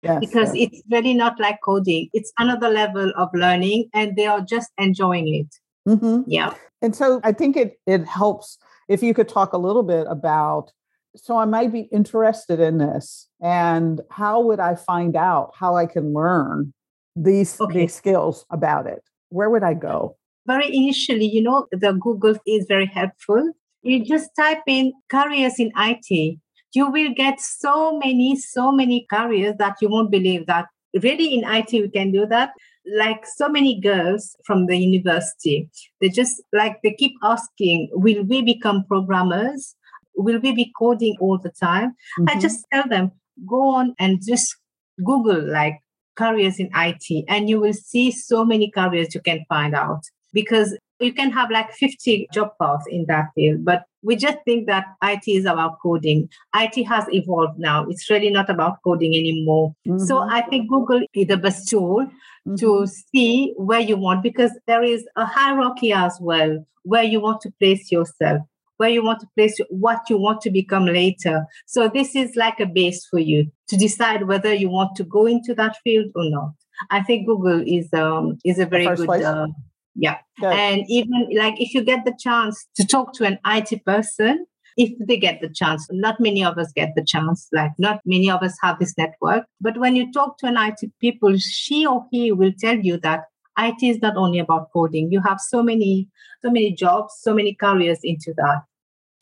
Yes, 0.02 0.20
because 0.20 0.54
yes. 0.54 0.68
it's 0.70 0.82
really 0.90 1.12
not 1.12 1.40
like 1.40 1.58
coding. 1.64 2.08
It's 2.12 2.32
another 2.38 2.68
level 2.68 3.12
of 3.16 3.30
learning, 3.34 3.88
and 3.92 4.14
they 4.14 4.26
are 4.26 4.40
just 4.40 4.70
enjoying 4.78 5.34
it. 5.34 5.52
Mm-hmm. 5.88 6.22
Yeah. 6.26 6.54
And 6.82 6.94
so 6.94 7.20
I 7.24 7.32
think 7.32 7.56
it 7.56 7.80
it 7.86 8.04
helps 8.04 8.58
if 8.88 9.02
you 9.02 9.14
could 9.14 9.28
talk 9.28 9.52
a 9.52 9.58
little 9.58 9.82
bit 9.82 10.06
about. 10.08 10.72
So 11.16 11.38
I 11.38 11.46
might 11.46 11.72
be 11.72 11.88
interested 11.90 12.60
in 12.60 12.78
this, 12.78 13.28
and 13.40 14.00
how 14.10 14.40
would 14.42 14.60
I 14.60 14.74
find 14.74 15.16
out 15.16 15.52
how 15.58 15.74
I 15.74 15.86
can 15.86 16.12
learn 16.12 16.72
these 17.16 17.60
okay. 17.60 17.80
these 17.80 17.94
skills 17.94 18.44
about 18.50 18.86
it? 18.86 19.02
Where 19.30 19.50
would 19.50 19.62
I 19.62 19.74
go? 19.74 20.16
Very 20.46 20.74
initially, 20.74 21.26
you 21.26 21.42
know, 21.42 21.66
the 21.72 21.92
Google 21.92 22.36
is 22.46 22.66
very 22.68 22.86
helpful. 22.86 23.52
You 23.82 24.04
just 24.04 24.30
type 24.36 24.62
in 24.66 24.92
careers 25.10 25.58
in 25.58 25.72
IT 25.76 26.38
you 26.74 26.90
will 26.90 27.12
get 27.14 27.40
so 27.40 27.98
many, 27.98 28.36
so 28.36 28.70
many 28.70 29.06
careers 29.10 29.54
that 29.58 29.76
you 29.80 29.88
won't 29.88 30.10
believe 30.10 30.46
that 30.46 30.66
really 31.02 31.34
in 31.34 31.44
IT 31.44 31.72
we 31.72 31.88
can 31.88 32.12
do 32.12 32.26
that. 32.26 32.52
Like 32.96 33.26
so 33.26 33.48
many 33.48 33.80
girls 33.80 34.36
from 34.46 34.66
the 34.66 34.76
university, 34.76 35.68
they 36.00 36.08
just 36.08 36.42
like 36.52 36.78
they 36.82 36.94
keep 36.94 37.12
asking, 37.22 37.90
will 37.92 38.24
we 38.24 38.42
become 38.42 38.84
programmers? 38.84 39.74
Will 40.16 40.40
we 40.40 40.52
be 40.52 40.72
coding 40.78 41.16
all 41.20 41.38
the 41.38 41.50
time? 41.50 41.90
Mm-hmm. 42.18 42.24
I 42.28 42.40
just 42.40 42.66
tell 42.72 42.88
them, 42.88 43.12
go 43.48 43.74
on 43.74 43.94
and 43.98 44.20
just 44.26 44.56
Google 45.04 45.52
like 45.52 45.80
careers 46.16 46.58
in 46.58 46.70
IT, 46.74 47.24
and 47.28 47.48
you 47.48 47.60
will 47.60 47.74
see 47.74 48.10
so 48.10 48.44
many 48.44 48.70
careers 48.70 49.14
you 49.14 49.20
can 49.20 49.44
find 49.48 49.74
out 49.74 50.02
because 50.32 50.76
you 51.00 51.12
can 51.12 51.30
have 51.30 51.50
like 51.50 51.72
50 51.72 52.28
job 52.32 52.50
paths 52.60 52.84
in 52.88 53.06
that 53.06 53.26
field, 53.34 53.64
but 53.64 53.84
we 54.02 54.16
just 54.16 54.38
think 54.44 54.66
that 54.66 54.86
IT 55.02 55.22
is 55.26 55.44
about 55.44 55.78
coding. 55.80 56.28
IT 56.54 56.84
has 56.84 57.04
evolved 57.12 57.58
now. 57.58 57.86
It's 57.88 58.08
really 58.10 58.30
not 58.30 58.48
about 58.50 58.78
coding 58.82 59.14
anymore. 59.14 59.74
Mm-hmm. 59.86 60.04
So 60.04 60.18
I 60.18 60.42
think 60.42 60.68
Google 60.68 61.02
is 61.14 61.26
the 61.26 61.36
best 61.36 61.68
tool 61.68 62.06
mm-hmm. 62.06 62.54
to 62.56 62.86
see 62.86 63.54
where 63.56 63.80
you 63.80 63.96
want 63.96 64.22
because 64.22 64.52
there 64.66 64.82
is 64.82 65.06
a 65.16 65.24
hierarchy 65.24 65.92
as 65.92 66.18
well 66.20 66.64
where 66.82 67.02
you 67.02 67.20
want 67.20 67.40
to 67.42 67.52
place 67.58 67.92
yourself, 67.92 68.42
where 68.78 68.88
you 68.88 69.04
want 69.04 69.20
to 69.20 69.28
place 69.36 69.58
what 69.68 70.08
you 70.08 70.16
want 70.16 70.40
to 70.42 70.50
become 70.50 70.86
later. 70.86 71.44
So 71.66 71.88
this 71.88 72.16
is 72.16 72.34
like 72.34 72.60
a 72.60 72.66
base 72.66 73.06
for 73.06 73.18
you 73.18 73.50
to 73.68 73.76
decide 73.76 74.26
whether 74.26 74.54
you 74.54 74.68
want 74.68 74.96
to 74.96 75.04
go 75.04 75.26
into 75.26 75.54
that 75.54 75.76
field 75.84 76.06
or 76.14 76.30
not. 76.30 76.52
I 76.90 77.02
think 77.02 77.26
Google 77.26 77.62
is 77.66 77.92
um 77.92 78.38
is 78.44 78.58
a 78.58 78.66
very 78.66 78.86
good 78.86 79.22
uh, 79.22 79.48
yeah. 79.98 80.18
And 80.42 80.84
even 80.88 81.28
like 81.34 81.60
if 81.60 81.74
you 81.74 81.82
get 81.82 82.04
the 82.04 82.14
chance 82.18 82.66
to 82.76 82.86
talk 82.86 83.12
to 83.14 83.24
an 83.24 83.38
IT 83.44 83.84
person, 83.84 84.46
if 84.76 84.92
they 85.00 85.16
get 85.16 85.40
the 85.40 85.48
chance, 85.48 85.86
not 85.90 86.20
many 86.20 86.44
of 86.44 86.56
us 86.56 86.72
get 86.72 86.90
the 86.94 87.04
chance, 87.04 87.48
like 87.52 87.72
not 87.78 88.00
many 88.06 88.30
of 88.30 88.42
us 88.42 88.56
have 88.62 88.78
this 88.78 88.96
network. 88.96 89.44
But 89.60 89.76
when 89.78 89.96
you 89.96 90.12
talk 90.12 90.38
to 90.38 90.46
an 90.46 90.56
IT 90.56 90.92
people, 91.00 91.36
she 91.38 91.84
or 91.84 92.06
he 92.12 92.30
will 92.30 92.52
tell 92.58 92.76
you 92.76 92.96
that 92.98 93.24
IT 93.58 93.82
is 93.82 94.00
not 94.00 94.16
only 94.16 94.38
about 94.38 94.68
coding. 94.72 95.10
You 95.10 95.20
have 95.22 95.40
so 95.40 95.64
many, 95.64 96.08
so 96.42 96.50
many 96.50 96.72
jobs, 96.72 97.14
so 97.20 97.34
many 97.34 97.54
careers 97.54 97.98
into 98.04 98.32
that. 98.36 98.62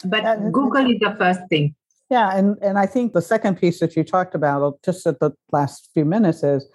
But 0.05 0.53
Google 0.53 0.91
is 0.91 1.01
the 1.01 1.17
first 1.19 1.41
thing. 1.49 1.75
Yeah, 2.11 2.37
and 2.37 2.57
and 2.63 2.79
I 2.79 2.87
think 2.87 3.15
the 3.15 3.23
second 3.23 3.59
piece 3.59 3.81
that 3.81 3.97
you 3.97 4.05
talked 4.05 4.35
about 4.35 4.81
just 4.85 5.07
at 5.07 5.19
the 5.19 5.33
last 5.51 5.91
few 5.93 6.05
minutes 6.05 6.43
is 6.45 6.69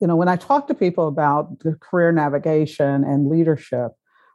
you 0.00 0.06
know, 0.06 0.16
when 0.16 0.28
I 0.28 0.36
talk 0.36 0.68
to 0.68 0.74
people 0.74 1.08
about 1.08 1.50
career 1.80 2.12
navigation 2.12 3.04
and 3.04 3.28
leadership, 3.28 3.92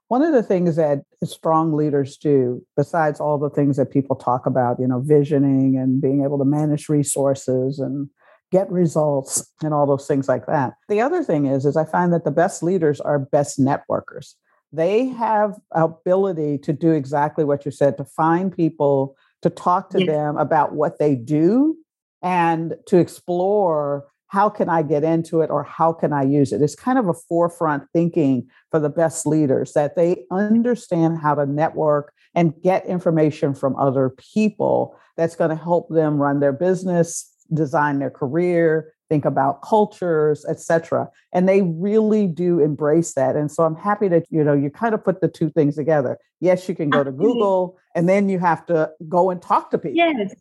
one 0.10 0.22
of 0.22 0.34
the 0.34 0.44
things 0.44 0.76
that 0.76 1.04
strong 1.24 1.74
leaders 1.74 2.18
do, 2.18 2.62
besides 2.76 3.20
all 3.20 3.38
the 3.38 3.50
things 3.50 3.78
that 3.78 3.92
people 3.92 4.16
talk 4.16 4.46
about, 4.46 4.80
you 4.80 4.88
know, 4.88 5.00
visioning 5.00 5.78
and 5.78 6.02
being 6.02 6.24
able 6.24 6.38
to 6.38 6.46
manage 6.46 6.90
resources 6.90 7.80
and 7.80 8.10
get 8.52 8.70
results 8.70 9.52
and 9.64 9.74
all 9.74 9.88
those 9.88 10.06
things 10.06 10.28
like 10.28 10.46
that. 10.46 10.74
The 10.88 11.02
other 11.02 11.24
thing 11.24 11.46
is, 11.46 11.66
is 11.66 11.76
I 11.76 11.86
find 11.86 12.14
that 12.14 12.26
the 12.26 12.32
best 12.32 12.62
leaders 12.62 13.02
are 13.02 13.18
best 13.18 13.60
networkers. 13.60 14.34
They 14.72 15.06
have 15.06 15.56
ability 15.72 16.60
to 16.60 16.74
do 16.74 16.92
exactly 16.92 17.46
what 17.46 17.66
you 17.66 17.72
said, 17.72 17.98
to 17.98 18.06
find 18.06 18.56
people, 18.56 19.16
to 19.42 19.50
talk 19.50 19.90
to 19.92 20.00
yes. 20.00 20.08
them 20.08 20.38
about 20.38 20.74
what 20.74 21.00
they 21.00 21.16
do 21.16 21.78
and 22.22 22.76
to 22.88 22.98
explore 22.98 24.06
how 24.34 24.50
can 24.50 24.68
I 24.68 24.82
get 24.82 25.04
into 25.04 25.42
it 25.42 25.52
or 25.52 25.64
how 25.64 25.94
can 25.94 26.12
I 26.12 26.24
use 26.24 26.52
it? 26.52 26.62
It's 26.64 26.74
kind 26.74 26.98
of 26.98 27.08
a 27.08 27.14
forefront 27.14 27.84
thinking 27.94 28.50
for 28.72 28.80
the 28.80 28.90
best 28.90 29.28
leaders 29.28 29.74
that 29.74 29.96
they 29.96 30.26
understand 30.32 31.20
how 31.20 31.36
to 31.36 31.46
network 31.46 32.12
and 32.34 32.60
get 32.64 32.84
information 32.88 33.54
from 33.54 33.76
other 33.76 34.10
people 34.34 34.98
that's 35.18 35.36
going 35.36 35.52
to 35.52 35.56
help 35.56 35.88
them 35.90 36.18
run 36.18 36.40
their 36.40 36.52
business, 36.52 37.32
design 37.54 38.00
their 38.00 38.10
career, 38.10 38.96
think 39.08 39.24
about 39.24 39.62
cultures, 39.62 40.44
etc. 40.50 41.10
And 41.32 41.48
they 41.48 41.62
really 41.62 42.26
do 42.26 42.60
embrace 42.60 43.14
that. 43.14 43.36
And 43.36 43.52
so 43.52 43.66
I'm 43.66 43.76
happy 43.76 44.08
that 44.08 44.26
you 44.32 44.44
know 44.44 44.54
you 44.54 44.72
kind 44.72 44.96
of 44.96 45.04
put 45.04 45.22
the 45.22 45.28
two 45.28 45.52
things 45.52 45.76
together. 45.76 46.18
Yes, 46.40 46.68
you 46.68 46.74
can 46.74 46.90
go 46.90 47.04
to 47.04 47.12
Google 47.12 47.78
and 47.94 48.10
then 48.10 48.30
you 48.30 48.40
have 48.40 48.66
to 48.66 48.90
go 49.08 49.30
and 49.30 49.40
talk 49.40 49.70
to 49.70 49.78
people. 49.78 49.98
Yes 49.98 50.34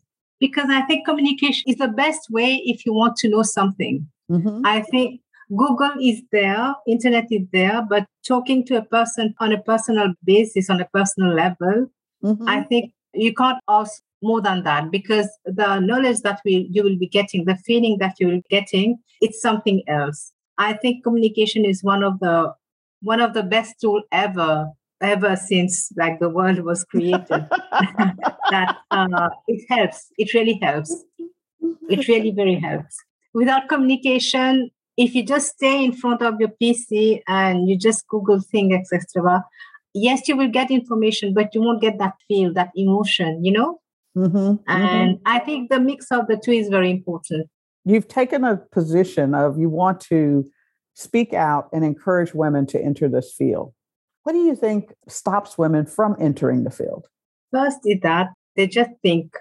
because 0.43 0.69
I 0.69 0.81
think 0.81 1.05
communication 1.05 1.63
is 1.67 1.77
the 1.77 1.87
best 1.87 2.29
way 2.29 2.61
if 2.65 2.85
you 2.85 2.93
want 2.93 3.15
to 3.19 3.29
know 3.29 3.43
something. 3.43 4.05
Mm-hmm. 4.29 4.65
I 4.65 4.81
think 4.81 5.21
Google 5.55 5.93
is 6.01 6.21
there, 6.33 6.75
internet 6.85 7.27
is 7.31 7.47
there, 7.53 7.81
but 7.89 8.05
talking 8.27 8.65
to 8.65 8.75
a 8.75 8.81
person 8.81 9.33
on 9.39 9.53
a 9.53 9.61
personal 9.61 10.13
basis, 10.25 10.69
on 10.69 10.81
a 10.81 10.89
personal 10.93 11.33
level, 11.33 11.87
mm-hmm. 12.21 12.45
I 12.45 12.63
think 12.63 12.91
you 13.13 13.33
can't 13.33 13.57
ask 13.69 14.01
more 14.21 14.41
than 14.41 14.63
that 14.63 14.91
because 14.91 15.29
the 15.45 15.79
knowledge 15.79 16.19
that 16.23 16.41
we, 16.43 16.67
you 16.69 16.83
will 16.83 16.97
be 16.97 17.07
getting, 17.07 17.45
the 17.45 17.55
feeling 17.55 17.99
that 18.01 18.15
you 18.19 18.27
will 18.27 18.41
be 18.49 18.49
getting, 18.49 18.97
it's 19.21 19.41
something 19.41 19.81
else. 19.87 20.33
I 20.57 20.73
think 20.73 21.05
communication 21.05 21.63
is 21.63 21.85
one 21.85 22.03
of 22.03 22.19
the 22.19 22.53
one 23.01 23.21
of 23.21 23.33
the 23.33 23.43
best 23.43 23.75
tool 23.79 24.01
ever 24.11 24.67
ever 25.03 25.35
since 25.35 25.91
like 25.97 26.19
the 26.19 26.29
world 26.29 26.59
was 26.59 26.83
created. 26.85 27.29
That 28.51 28.77
uh, 28.91 29.29
it 29.47 29.65
helps. 29.67 30.11
It 30.17 30.33
really 30.33 30.59
helps. 30.61 30.93
It 31.89 32.07
really 32.07 32.31
very 32.31 32.55
helps. 32.55 32.95
Without 33.33 33.67
communication 33.67 34.69
if 34.97 35.15
you 35.15 35.23
just 35.25 35.53
stay 35.53 35.83
in 35.83 35.91
front 35.91 36.21
of 36.21 36.39
your 36.39 36.51
pc 36.61 37.21
and 37.27 37.69
you 37.69 37.77
just 37.77 38.07
google 38.07 38.39
things 38.39 38.89
etc 38.93 39.43
yes 39.93 40.27
you 40.27 40.35
will 40.35 40.49
get 40.49 40.71
information 40.71 41.33
but 41.33 41.53
you 41.53 41.61
won't 41.61 41.81
get 41.81 41.97
that 41.99 42.13
feel 42.27 42.53
that 42.53 42.69
emotion 42.75 43.43
you 43.43 43.51
know? 43.51 43.79
Mm-hmm, 44.15 44.37
mm-hmm. 44.37 44.71
and 44.71 45.15
mm-hmm. 45.15 45.23
i 45.25 45.39
think 45.39 45.71
the 45.71 45.79
mix 45.79 46.11
of 46.11 46.27
the 46.27 46.37
two 46.37 46.51
is 46.51 46.69
very 46.69 46.91
important. 46.91 47.47
You've 47.85 48.07
taken 48.07 48.43
a 48.45 48.57
position 48.71 49.33
of 49.33 49.57
you 49.57 49.69
want 49.69 49.99
to 50.01 50.49
speak 50.93 51.33
out 51.33 51.67
and 51.73 51.83
encourage 51.83 52.33
women 52.33 52.65
to 52.67 52.81
enter 52.81 53.09
this 53.09 53.33
field 53.33 53.73
what 54.23 54.33
do 54.33 54.39
you 54.39 54.55
think 54.55 54.93
stops 55.07 55.57
women 55.57 55.85
from 55.85 56.15
entering 56.19 56.63
the 56.63 56.71
field? 56.71 57.07
First 57.51 57.79
is 57.85 57.99
that 58.01 58.29
they 58.55 58.67
just 58.67 58.91
think 59.01 59.35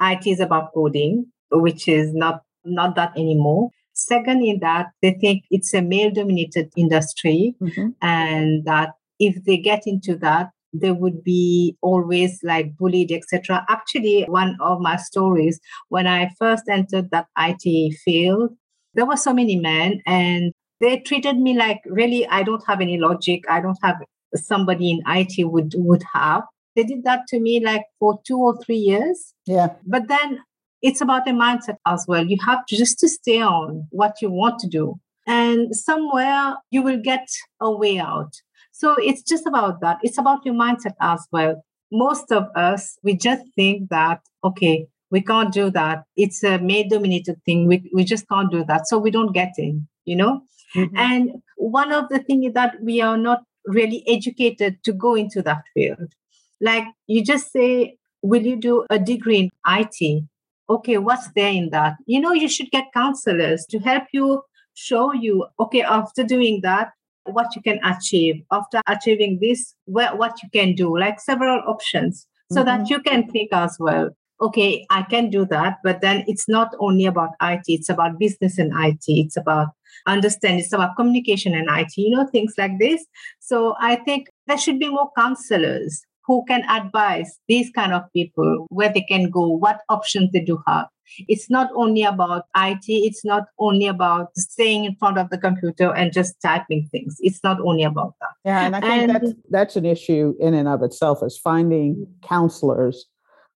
IT 0.00 0.26
is 0.26 0.40
about 0.40 0.72
coding, 0.74 1.26
which 1.50 1.88
is 1.88 2.14
not 2.14 2.42
not 2.64 2.94
that 2.96 3.12
anymore. 3.16 3.70
Second, 3.92 4.42
in 4.42 4.60
that 4.60 4.86
they 5.02 5.12
think 5.12 5.44
it's 5.50 5.74
a 5.74 5.82
male 5.82 6.10
dominated 6.10 6.70
industry 6.76 7.54
mm-hmm. 7.60 7.88
and 8.00 8.64
that 8.64 8.90
if 9.18 9.44
they 9.44 9.56
get 9.56 9.82
into 9.86 10.16
that, 10.16 10.50
they 10.72 10.92
would 10.92 11.24
be 11.24 11.76
always 11.82 12.38
like 12.42 12.76
bullied, 12.76 13.12
etc. 13.12 13.64
Actually, 13.68 14.24
one 14.28 14.56
of 14.60 14.80
my 14.80 14.96
stories, 14.96 15.60
when 15.88 16.06
I 16.06 16.30
first 16.38 16.64
entered 16.68 17.10
that 17.10 17.26
IT 17.36 17.94
field, 18.04 18.52
there 18.94 19.06
were 19.06 19.16
so 19.16 19.32
many 19.32 19.56
men 19.56 20.00
and 20.06 20.52
they 20.80 20.98
treated 21.00 21.38
me 21.38 21.56
like 21.56 21.80
really 21.86 22.26
i 22.28 22.42
don't 22.42 22.64
have 22.66 22.80
any 22.80 22.98
logic 22.98 23.44
i 23.48 23.60
don't 23.60 23.78
have 23.82 23.96
somebody 24.34 24.90
in 24.90 25.00
it 25.06 25.32
would 25.46 25.74
would 25.76 26.02
have 26.14 26.42
they 26.76 26.84
did 26.84 27.02
that 27.04 27.26
to 27.28 27.40
me 27.40 27.60
like 27.64 27.84
for 27.98 28.20
two 28.26 28.38
or 28.38 28.56
three 28.62 28.76
years 28.76 29.34
yeah 29.46 29.68
but 29.86 30.08
then 30.08 30.38
it's 30.82 31.00
about 31.00 31.28
a 31.28 31.32
mindset 31.32 31.76
as 31.86 32.04
well 32.08 32.24
you 32.24 32.36
have 32.44 32.64
to 32.66 32.76
just 32.76 32.98
to 32.98 33.08
stay 33.08 33.40
on 33.40 33.86
what 33.90 34.22
you 34.22 34.30
want 34.30 34.58
to 34.58 34.68
do 34.68 34.98
and 35.26 35.74
somewhere 35.74 36.54
you 36.70 36.82
will 36.82 37.00
get 37.02 37.26
a 37.60 37.70
way 37.70 37.98
out 37.98 38.32
So 38.80 38.96
it's 38.98 39.22
just 39.22 39.46
about 39.46 39.82
that. 39.82 39.98
It's 40.02 40.16
about 40.16 40.44
your 40.46 40.54
mindset 40.54 40.94
as 41.00 41.26
well. 41.30 41.62
Most 41.92 42.32
of 42.32 42.44
us, 42.56 42.96
we 43.02 43.14
just 43.14 43.42
think 43.54 43.90
that, 43.90 44.20
okay, 44.42 44.86
we 45.10 45.20
can't 45.20 45.52
do 45.52 45.70
that. 45.72 46.04
It's 46.16 46.42
a 46.42 46.58
male 46.58 46.88
dominated 46.88 47.42
thing. 47.44 47.66
We, 47.66 47.90
we 47.92 48.04
just 48.04 48.26
can't 48.26 48.50
do 48.50 48.64
that. 48.64 48.88
So 48.88 48.98
we 48.98 49.10
don't 49.10 49.34
get 49.34 49.52
in, 49.58 49.86
you 50.06 50.16
know? 50.16 50.42
Mm-hmm. 50.74 50.96
And 50.96 51.42
one 51.56 51.92
of 51.92 52.08
the 52.08 52.20
things 52.20 52.52
that 52.54 52.76
we 52.80 53.00
are 53.00 53.16
not 53.16 53.42
really 53.66 54.04
educated 54.06 54.82
to 54.84 54.92
go 54.92 55.14
into 55.14 55.42
that 55.42 55.62
field. 55.74 56.14
Like 56.60 56.84
you 57.06 57.24
just 57.24 57.52
say, 57.52 57.96
will 58.22 58.42
you 58.42 58.56
do 58.56 58.84
a 58.90 58.98
degree 58.98 59.38
in 59.38 59.50
IT? 59.66 60.24
Okay, 60.68 60.98
what's 60.98 61.30
there 61.34 61.50
in 61.50 61.70
that? 61.70 61.96
You 62.06 62.20
know, 62.20 62.32
you 62.32 62.48
should 62.48 62.70
get 62.70 62.92
counselors 62.94 63.66
to 63.70 63.78
help 63.78 64.04
you 64.12 64.42
show 64.74 65.12
you, 65.12 65.46
okay, 65.58 65.82
after 65.82 66.22
doing 66.22 66.60
that, 66.62 66.90
what 67.24 67.54
you 67.56 67.62
can 67.62 67.80
achieve. 67.84 68.42
After 68.52 68.80
achieving 68.86 69.38
this, 69.40 69.74
where, 69.86 70.14
what 70.14 70.42
you 70.42 70.48
can 70.52 70.74
do, 70.74 70.96
like 70.96 71.20
several 71.20 71.60
options, 71.66 72.26
so 72.52 72.60
mm-hmm. 72.60 72.66
that 72.66 72.90
you 72.90 73.00
can 73.00 73.28
think 73.28 73.52
as 73.52 73.76
well. 73.80 74.10
Okay, 74.40 74.86
I 74.90 75.02
can 75.02 75.28
do 75.28 75.44
that, 75.46 75.78
but 75.84 76.00
then 76.00 76.24
it's 76.26 76.48
not 76.48 76.74
only 76.78 77.04
about 77.04 77.30
IT, 77.42 77.64
it's 77.66 77.90
about 77.90 78.18
business 78.18 78.58
and 78.58 78.72
IT, 78.74 79.04
it's 79.06 79.36
about 79.36 79.68
understand 80.06 80.60
it's 80.60 80.72
about 80.72 80.96
communication 80.96 81.54
and 81.54 81.68
IT, 81.70 81.92
you 81.96 82.10
know, 82.10 82.26
things 82.26 82.54
like 82.58 82.78
this. 82.78 83.04
So 83.40 83.74
I 83.80 83.96
think 83.96 84.28
there 84.46 84.58
should 84.58 84.78
be 84.78 84.88
more 84.88 85.10
counselors 85.16 86.02
who 86.26 86.44
can 86.46 86.62
advise 86.70 87.38
these 87.48 87.70
kind 87.70 87.92
of 87.92 88.02
people 88.12 88.66
where 88.68 88.92
they 88.92 89.02
can 89.02 89.30
go, 89.30 89.48
what 89.48 89.80
options 89.88 90.30
they 90.32 90.40
do 90.40 90.62
have. 90.66 90.86
It's 91.26 91.50
not 91.50 91.70
only 91.74 92.04
about 92.04 92.44
IT, 92.56 92.84
it's 92.86 93.24
not 93.24 93.46
only 93.58 93.88
about 93.88 94.28
staying 94.36 94.84
in 94.84 94.94
front 94.94 95.18
of 95.18 95.28
the 95.30 95.38
computer 95.38 95.92
and 95.92 96.12
just 96.12 96.40
typing 96.40 96.88
things. 96.92 97.16
It's 97.18 97.42
not 97.42 97.60
only 97.60 97.82
about 97.82 98.14
that. 98.20 98.30
Yeah, 98.44 98.64
and 98.64 98.76
I 98.76 98.80
think 98.80 99.02
and, 99.02 99.10
that's 99.10 99.32
that's 99.50 99.76
an 99.76 99.84
issue 99.84 100.34
in 100.38 100.54
and 100.54 100.68
of 100.68 100.84
itself 100.84 101.20
is 101.24 101.36
finding 101.36 102.06
counselors 102.22 103.06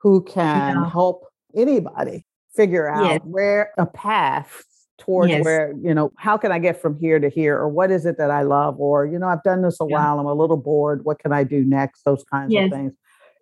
who 0.00 0.24
can 0.24 0.74
yeah. 0.74 0.90
help 0.90 1.26
anybody 1.54 2.26
figure 2.56 2.88
out 2.88 3.04
yes. 3.04 3.20
where 3.22 3.70
a 3.78 3.86
path 3.86 4.64
towards 4.98 5.30
yes. 5.30 5.44
where 5.44 5.74
you 5.82 5.92
know 5.92 6.12
how 6.16 6.36
can 6.36 6.52
i 6.52 6.58
get 6.58 6.80
from 6.80 6.98
here 6.98 7.18
to 7.18 7.28
here 7.28 7.58
or 7.58 7.68
what 7.68 7.90
is 7.90 8.06
it 8.06 8.16
that 8.16 8.30
i 8.30 8.42
love 8.42 8.78
or 8.78 9.06
you 9.06 9.18
know 9.18 9.26
i've 9.26 9.42
done 9.42 9.62
this 9.62 9.80
a 9.80 9.86
yeah. 9.88 9.96
while 9.96 10.20
i'm 10.20 10.26
a 10.26 10.34
little 10.34 10.56
bored 10.56 11.04
what 11.04 11.18
can 11.18 11.32
i 11.32 11.42
do 11.42 11.64
next 11.64 12.04
those 12.04 12.24
kinds 12.24 12.52
yes. 12.52 12.66
of 12.66 12.72
things 12.72 12.92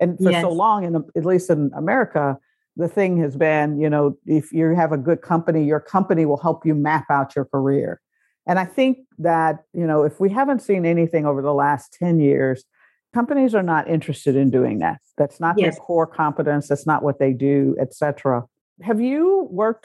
and 0.00 0.16
for 0.18 0.30
yes. 0.30 0.42
so 0.42 0.50
long 0.50 0.84
in 0.84 0.96
at 0.96 1.24
least 1.26 1.50
in 1.50 1.70
america 1.76 2.38
the 2.76 2.88
thing 2.88 3.18
has 3.18 3.36
been 3.36 3.78
you 3.78 3.90
know 3.90 4.16
if 4.26 4.52
you 4.52 4.74
have 4.74 4.92
a 4.92 4.96
good 4.96 5.20
company 5.20 5.64
your 5.64 5.80
company 5.80 6.24
will 6.24 6.38
help 6.38 6.64
you 6.64 6.74
map 6.74 7.04
out 7.10 7.36
your 7.36 7.44
career 7.44 8.00
and 8.46 8.58
i 8.58 8.64
think 8.64 8.98
that 9.18 9.64
you 9.74 9.86
know 9.86 10.04
if 10.04 10.20
we 10.20 10.30
haven't 10.30 10.60
seen 10.60 10.86
anything 10.86 11.26
over 11.26 11.42
the 11.42 11.54
last 11.54 11.94
10 11.98 12.18
years 12.18 12.64
companies 13.12 13.54
are 13.54 13.62
not 13.62 13.88
interested 13.88 14.36
in 14.36 14.50
doing 14.50 14.78
that 14.78 15.00
that's 15.18 15.38
not 15.38 15.56
their 15.56 15.72
core 15.72 16.06
competence 16.06 16.68
that's 16.68 16.86
not 16.86 17.02
what 17.02 17.18
they 17.18 17.34
do 17.34 17.76
etc 17.78 18.42
have 18.80 19.00
you 19.00 19.46
worked 19.50 19.80